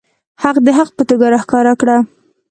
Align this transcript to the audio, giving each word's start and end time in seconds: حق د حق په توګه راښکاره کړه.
حق 0.43 0.57
د 0.65 0.67
حق 0.77 0.89
په 0.97 1.03
توګه 1.09 1.25
راښکاره 1.33 1.73
کړه. 1.81 1.97